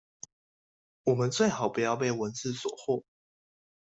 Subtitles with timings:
[1.03, 3.03] 我們最好不要被文字所惑